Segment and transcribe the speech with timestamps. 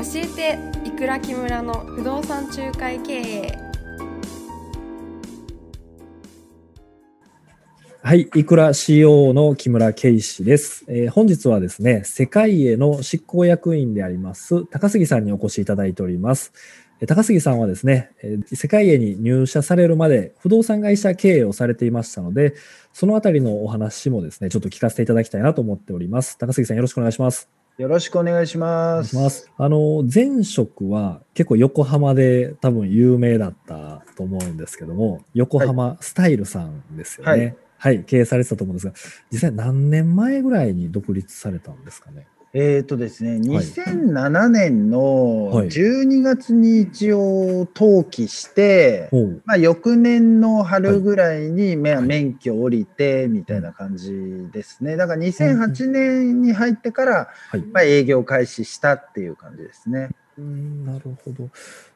[0.00, 3.58] 教えていくら木村の不動産仲介経営
[8.02, 16.54] はい、いくら CO の木村圭司です、えー本日はですね、世界への執行役員であります、高杉さんにお越しいただいております。
[17.02, 22.54] えー高杉さんはですね、えー世界へに入社されるまで不動産会社経営をされていましたので、
[22.94, 26.38] そのあたりのお話もですね、ちょっと聞かせていただきたいなと思っております。
[26.38, 27.59] 高杉さんよろしくお願いします。
[27.80, 29.16] よろしくお願いしおます。
[29.16, 29.50] ます。
[29.56, 37.56] あの、前職は結構横浜で多分有名だったと思うんですけども、横浜スタイルさんですよね。
[37.78, 38.92] はい、経営されてたと思うんですが、
[39.32, 42.26] 実際何年前ぐらいに独立されたんですかね？
[42.52, 49.42] えっ、とですね、2007年のはい12月に一応登記して、ほう。
[49.44, 54.12] まあ、翌年の春ぐらいに、免許降りてみたいな感じ
[54.52, 54.96] ですね。
[54.96, 57.60] だから2008年に入ってから、はい。
[57.72, 60.10] まあ、営業開始したっていう感じですね。
[60.38, 61.48] うんなるほど。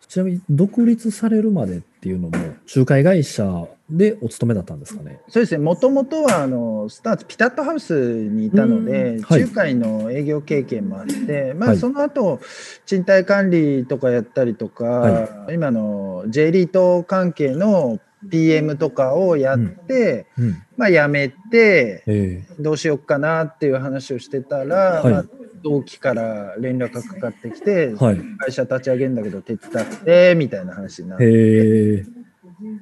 [0.06, 2.36] ちなみに独立されるまでっていうのも
[2.75, 5.20] 仲介会社でお勤めだったんですかね？
[5.28, 9.41] そうですね、もともとはあのスターツピタットハウスにいたのうでん、はい。
[9.41, 12.41] 仲介の営業経験もあって、まあ、はいその後
[12.86, 17.98] 賃貸管理とかやったりとか、は今の J リート関係の
[18.30, 20.62] PM とかをやって、うん。
[20.77, 25.12] まあ、辞めて、えどうしようかなっていう話をしてたら、はい。
[25.12, 25.25] まあ、
[25.65, 28.20] 同期から連絡がかかってきて、えはい。
[28.39, 32.05] 会社立ち上げるんだけど手伝ってみたいな話になって、へえ。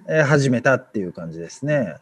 [0.08, 1.94] えー始めたっていう感じですね。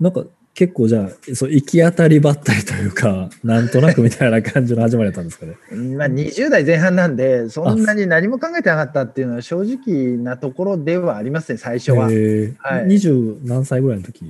[0.00, 5.56] なんか結構じゃあ、そう行き当たりばったりというか、なんとなくみたいな感じの始まりだったんですかね。
[5.96, 12.06] まあ、20代前半なんで、そんなに何も考えてなかったっていうのは正直なところではありますね、最初は。
[12.06, 14.24] はい二十何歳ぐらいの時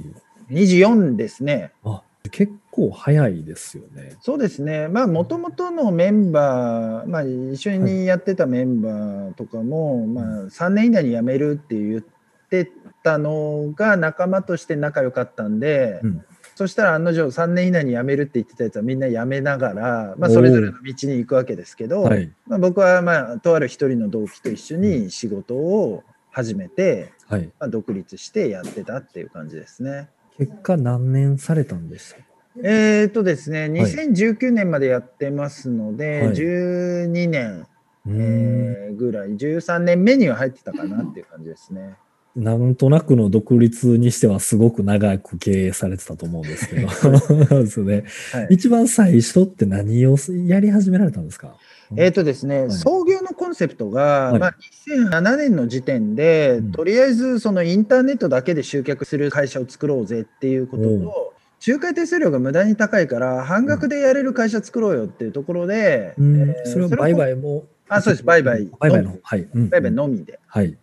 [0.50, 1.70] ？24ですね。
[1.84, 4.16] あ結構早いですよね。
[4.20, 12.02] そうですね、まあ、もともとのメンバー、まあ、一緒にやってたメンバーとかも、まあ、3年以内に辞めるって言っ
[12.50, 12.70] て
[13.02, 16.24] たのが仲間として仲良かったんで、うん
[16.56, 22.32] そしたら案の定3年以内に辞めるって言ってたやつはみんな辞めながら、まあ、それぞれの道に行くわけですけど、はい。
[22.46, 27.52] まあ、僕は、まあ、とある一人の同期と一緒に仕事を始めて、はい。
[27.60, 30.08] まあ、独立してやってたっていう感じですね。
[30.38, 32.16] 結果何年されたんでした
[32.62, 36.34] えーとですね、2019年までやってますので、はい。
[36.34, 37.66] 12年、
[38.08, 41.96] えーぐらい、13年目には入ってたかなっていう感じですね。
[42.34, 46.88] なんとなくの独立にしてはすごく長く経営されてたと思うんですけど。
[46.92, 48.04] そうですね。
[48.32, 50.16] はい、一番最初って何を
[50.46, 51.56] やり始められたんですか？
[51.94, 54.54] えーとですね、い創業のコンセプトが、はいまあ、
[54.88, 61.34] 2007年の時点で、うんとりあえずそのインターネットだけで集客する会社を作ろうぜっていうことうんと、
[61.66, 67.64] 仲介手数料が無駄に高いから、半額でやれる会社作ろうよっていうところで、うんえーそれは売買も。
[67.88, 69.18] あそうです売買売買の方。
[69.22, 69.48] はい。
[69.54, 70.40] うん売買のみで。
[70.46, 70.76] はい。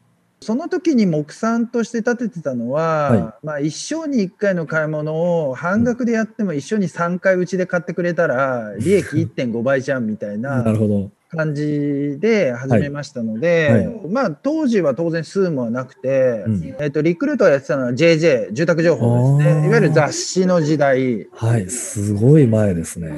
[0.44, 10.62] その時に目算として立ててたのは、はまあ、一生に1回の買い物を半額でやっても一緒に3回うちで買ってくれたら利益1.5倍じゃんみたいな。
[10.64, 11.12] なるほど。
[11.36, 16.76] 感じで始めましたので、はまあ、当時は当然スームはなくて、うん。
[16.80, 19.68] えっとリクルートをやってたのは JJ 住宅情報ですね。
[19.68, 21.28] いわゆる雑誌の時代。
[21.34, 21.70] はい。
[21.70, 23.14] すごい前ですね。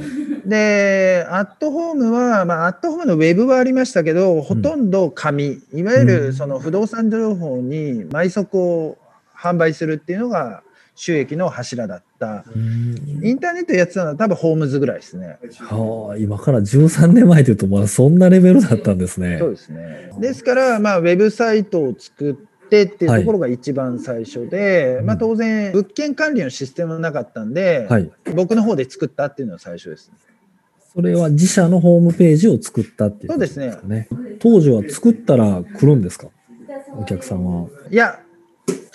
[0.46, 6.08] でアットホームは、まあ、アットホームのウェブはありましたけどほとんど紙、いわゆうん。
[6.08, 8.97] るその不動産情報に毎足を
[9.36, 10.64] 販売するっていうのが
[10.95, 12.45] 収益の柱だった
[13.22, 15.38] インターネットやってたのは多分ホームズぐらいですね。
[15.59, 19.38] はあ、今から13年前というと、まあそんなレベルだったんですね。
[19.39, 22.34] そうですねですから、まあ、ウェブサイトを作っ
[22.69, 28.09] てっていうところが一番最初で、まあ、当然物件管理のシステムはなかったんで、はい。
[28.34, 30.16] 僕の方で作ったっていうのが最初ですね。
[30.94, 34.07] それは自社のホームページを作ったっていうことそうですね
[34.39, 36.29] 当時は作ったら来るんですか？
[36.97, 37.67] お客さんは。
[37.91, 38.22] いや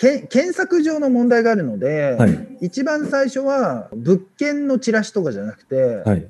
[0.01, 2.57] け検索上の問題があるので、はい。
[2.61, 6.27] 一番最初は物件のチラシとかじゃなくて、はい。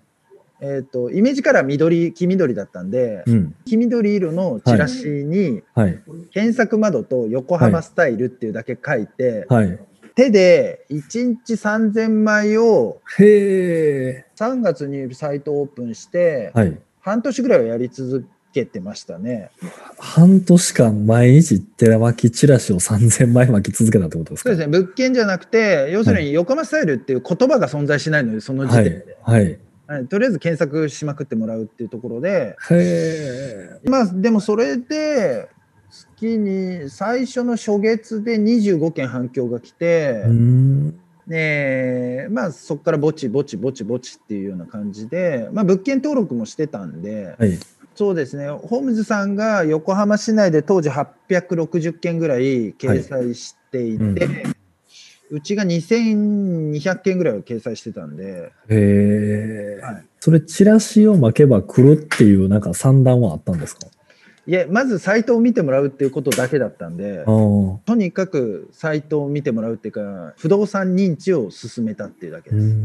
[0.64, 3.56] えー、とイメージカラー緑黄緑だったんで、うん。
[3.66, 6.02] 黄緑色のチラシにはい。
[6.34, 9.80] 検索窓と横浜スタイルっていうだけ書いて、はい。
[10.16, 14.26] 手で1日3000枚をへえ。
[14.36, 16.78] 3月にサイトオープンして、はい。
[17.00, 19.52] 半年ぐらいはやり続けてましたね。
[19.98, 24.50] 半年間毎日寺巻きチラシを3000枚巻き続けたってことですか？
[24.50, 29.18] そうですね物件じゃなくて要するに横浜スタイルっていう言葉が存在しないのでその時はい点で、。
[29.22, 29.44] はい。
[29.88, 32.56] はいとりあえず検索しまくってもらうっていうところで。
[33.84, 35.50] まあでもそれで
[35.90, 41.00] 月に最初の初月で25件反響が来て、うん。
[41.28, 47.60] でまあそこからぼちぼちぼちぼちっていうような感じで、まあ、物件登録もしてたんで、はい。
[48.02, 54.44] そうですね、ホームズさんが横浜市内で当時860件ぐらい掲載していて、はい。
[55.30, 60.04] うちが2200件ぐらいを掲載してたんで、へえ、はい。
[60.20, 63.86] それ、チラシを巻けば来るっていう、なんか算段はあったんですか？
[64.48, 67.24] いえ、まずサイトを見てもらうっていうことだけだったんで。
[67.26, 72.76] とにかくサイトを見てもらうっていうか、不動産認知を進めたっていうだけうです。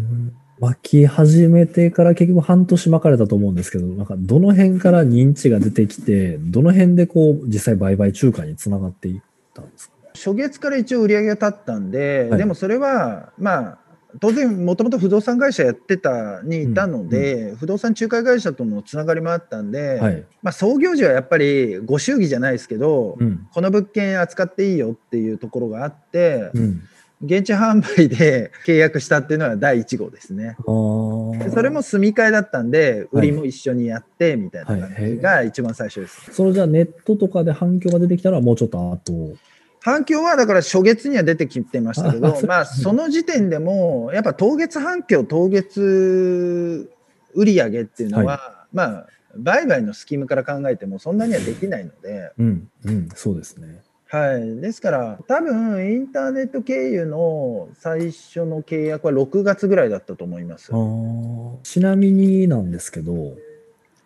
[0.59, 9.21] ん巻き始めてから結局半年巻かれたと思うんですけど、なんかどの辺から認知が出てきて、どの辺でこう実際売買仲介につながっていっ
[9.55, 9.95] たんですか？
[10.15, 13.79] 初月から一応売り上げが立ったんで、はいでもそれは、まあ、
[14.19, 20.25] 当然、もともと不動産会社やってたにいたので、不動産仲介会社とのつながりもあったんで、はい。
[20.43, 23.47] まあ、創業時はやっぱりご祝儀じゃないですけど、うん。
[23.53, 26.83] この物件扱っていいよっていうところがあって、うん。
[27.23, 30.57] 現地販売で契約したっていうのは第1号ですね。
[31.53, 36.31] それも住み替えだったんで、売りも一緒にやってみたいな感じが一番最初です。
[36.33, 39.37] それじゃあネットとかで反響が出てきたのはもうちょっと後？
[39.81, 46.91] 反響はだから初月には出てきてましたけあどまあその時点でも、やっぱ当月反響、当月
[47.35, 52.69] 売上っていうのは、まあ、売買のスキームから考えてもそんなにはできないので、うん。
[52.85, 53.09] うん。
[53.15, 53.83] そうですね。
[54.09, 60.71] はい、ですから、多分インターネット経由の最初の契約は6月ぐらいだったと思います。
[61.65, 63.35] ちなみになんですけど、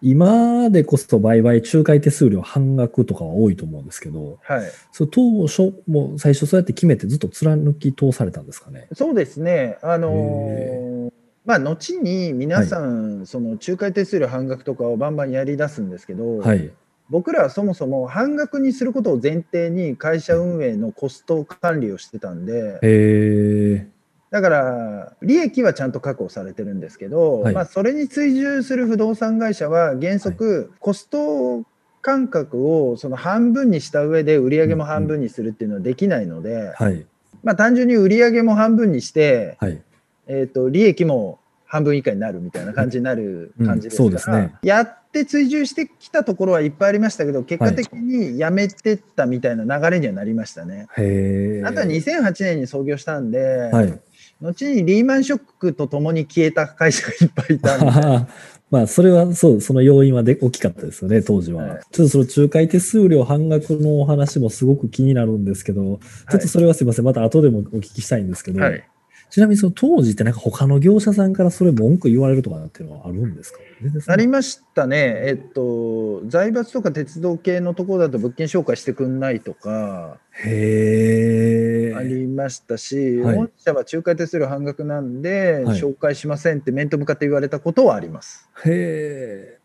[0.00, 8.88] 今でこそ売買仲介手数料半額とかは多いと思うんですけど、はい、それ当初も最初そうやって決めてずっと貫き通されたんですかね？
[8.94, 10.10] そうですね、あの
[10.48, 11.12] へー
[11.44, 16.70] まあ、後に皆さん、その仲介手数料半額とかをバンバンやり出すんですけど、はい。
[17.10, 23.86] 僕らはそもそも半額にすることを前提に会社運営のコスト管理をしてたんで。
[24.30, 31.64] だから利益はちゃんと確保されてるんですけど、はいまあ、それに追従する不動産会社は原則コスト
[32.00, 37.04] 感覚をその半分にした上で売上も半分にするっていうのはできないので、はい。
[37.42, 39.82] まあ、単純に売上も半分にして、はい。
[40.28, 41.40] えー、と利益も
[41.70, 50.88] 半分以下になるみたいな感じになるうん感じですから、そうですねやって追従してきたところはいっぱいありましたけど結果的にやめてったみたいな流れにはなりましたね。
[50.96, 51.64] へえ。
[51.64, 54.00] あとは2008年に創業したんで、はい。
[54.42, 58.26] 後にリーマンショックとともに消えた会社がいっぱいいたんで、
[58.70, 61.62] まあ、それはそう、その要因はで大きかったですよね、当時は。
[61.62, 66.00] はいちょっとその仲介手数料半額のお話もすごく気になるんですけど、
[66.30, 68.82] ちょっとそれはすいません、また後でもお聞きしたいんですけど、はい
[69.30, 73.60] ちなみにその当時ってなんか他の業者さんからそれ文句言われるとかっていうのはあるんですか？
[74.08, 81.94] ありましたね、えっと、財閥とか鉄道系のところだと物件紹介してくんないとかへえ。
[81.94, 88.50] ありましたし、はい本社は仲介手数料半額なんで、はい紹介しませんって面と向かって言われたことはあります。
[88.64, 89.59] へえ。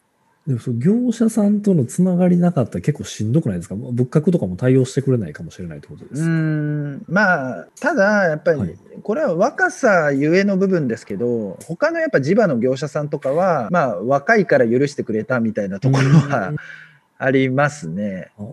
[0.48, 3.74] でもその業者さんとのつながりなかったら結構しんどくないですか？
[3.76, 6.22] 物価とかも対応してくれないかもしれないってことでうす。
[6.22, 7.04] ん。
[7.08, 8.76] まあただやっぱり、はい。
[9.02, 16.54] これは若さゆえの部分ですけど他のやっぱ地場の業者さんとかはまあ若いから許してくれたみたいなところは
[17.18, 18.30] ありますね。
[18.38, 18.44] あ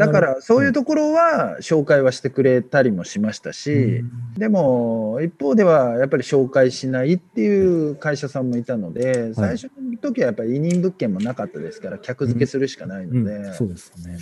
[0.00, 4.34] だからそういうところは紹介はしてくれたりもしましたし、うん。
[4.34, 13.54] でも一方ではやっぱり紹介しないっていう会社さんもいたので、最初の時はやっぱり委任物件もなかったですから客付けするしかないので、うん。
[13.54, 14.16] そうですね。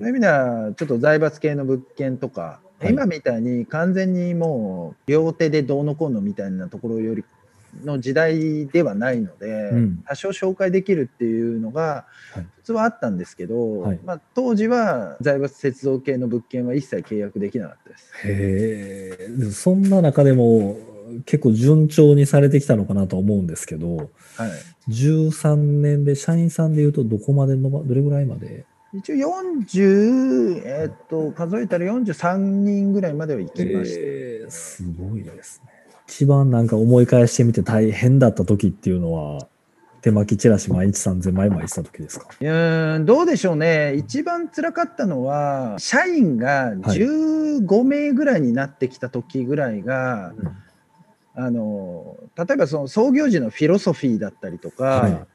[0.00, 2.92] いう意味ではちょっと財閥系の物件とか、はい。
[2.92, 7.24] 今みたいに完全にもう両手でどうのこうのみたいなところより
[7.82, 18.10] の時代ではないので、うん多少紹介できるっていうのがはい普通はあったんですけど、はいまあ、当時は財閥鉄道系の物件は一切契約できなかったです。
[18.24, 19.50] へえ。
[19.50, 20.78] そんな中でも
[21.26, 24.10] 結構順調にされてきたのかなとは思うんですけど、はい
[24.90, 28.64] 13年で社員さんでいうとどこまでのば、どれぐらいまで？
[28.92, 34.00] 一応40、えーっと数えたら43人ぐらいまでは行きました。
[34.00, 35.73] えーすごいですね。
[36.06, 39.46] 一番なんか思い返してみて大変だった時っていうのは、
[40.02, 42.28] 手巻きチラシ毎日3000枚枚した時ですか？
[42.38, 50.34] うーんどうでしょうね、一番辛かったのは、社員が15名ぐらいになってきた時ぐらいが、
[51.34, 55.26] あの例えばその創業時のフィロソフィーだったりとか、はい。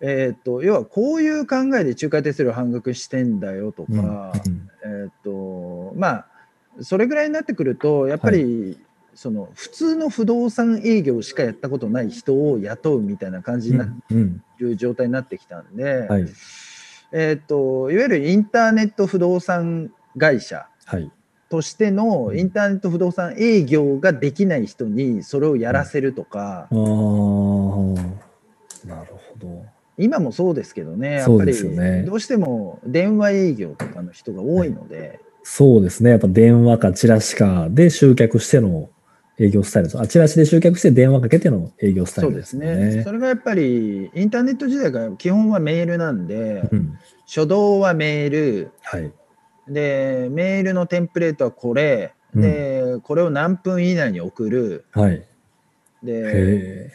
[0.00, 3.98] えー、と要はこういう考えで仲介手数料半額してんだよとか、うん。
[3.98, 4.32] うん。
[4.84, 6.26] えー、とまあ
[6.80, 8.78] それぐらいになってくるとやっぱり、
[9.14, 13.88] その普通の不動産営業しかやったことない人を雇うみたいな感じにな
[14.58, 16.26] る状態になってきたんで、はい。
[17.12, 21.10] えー、といわゆるインターネット不動産会社はい。
[21.48, 26.74] としてのインターネット不動産営業ができない人にそれをやらせるとか、ああ
[28.86, 29.64] なるほど。
[29.96, 31.54] 今もそうですけどね、やっぱり
[32.04, 36.10] どうしても電話営業とかの人が多いので、そうですね。
[36.10, 38.88] やっぱ電話かチラシかで集客しての
[39.38, 40.00] 営業スタイルです。
[40.00, 43.02] あ、チラシで集客して電話かけての営業スタイそうルですすでねね。
[43.02, 46.98] それがやっぱりインターネット時代が基本はメールなんで、うん。
[47.26, 49.12] 初動はメール、はい。
[49.66, 55.26] で、メールのテンプレートはこれ、で、これを何分以内に送る、はい。
[56.02, 56.90] で、へ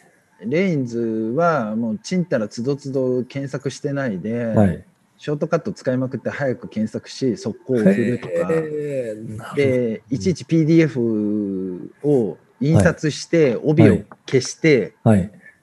[0.46, 4.46] レインズはもうちんたらつどつど検索してないで、え。
[4.56, 4.86] はい。
[5.20, 14.96] ショートカット使いまくって早く検索し、速攻送るとか、で、いちいち PDF を印刷して、帯を消して。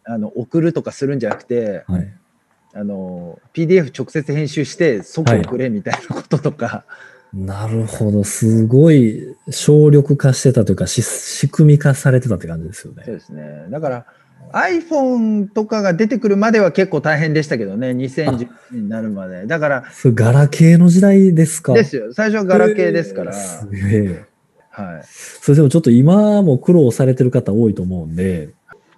[0.09, 2.09] あの送るとかするんじゃなくて、はい。
[2.75, 6.85] あの PDF 直接編集して即送れみたいなこととか、
[7.35, 8.23] なるほど。
[8.23, 13.03] すごい省力化してたというか、し仕組み化されてたって感じですよね。
[13.05, 14.07] そうですねだから
[14.53, 21.75] iPhone とかが出てくるまでは結構大変でしたけどね2010年になるまでだからそれガラケーの時代ですか？
[21.75, 24.25] ですよ最初はガラケーですから、すげえ。
[24.71, 28.51] はい、それでもちょっと今も苦労されてる方多いと思うんで、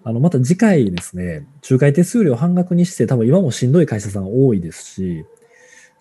[0.03, 5.25] あの、また次回ですね、仲介手数料半額にして、多分今もしんどい会社さん多いですし、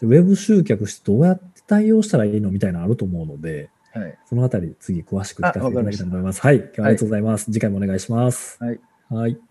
[0.01, 6.41] ウェブ集客してどうやって対応したらいいのみたいなのあると思うので、はい、そのあたり次詳しく聞かせていただきたいと思います。
[6.41, 6.55] はい。
[6.55, 7.45] 今日はありがとうございます。
[7.45, 8.57] 次回もお願いします。
[8.59, 8.79] はい。
[9.09, 9.46] はい。